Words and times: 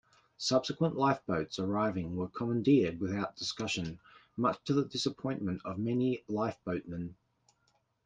Subsequent 0.39 0.95
lifeboats 0.95 1.59
arriving 1.59 2.15
were 2.15 2.27
commandeered 2.29 2.99
without 2.99 3.35
discussion, 3.35 3.99
much 4.35 4.57
to 4.63 4.73
the 4.73 4.85
disappointment 4.85 5.61
of 5.63 5.77
many 5.77 6.23
lifeboatmen. 6.27 7.13